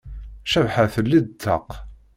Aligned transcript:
Cabḥa 0.51 0.85
telli-d 0.93 1.27
ṭṭaq. 1.33 1.69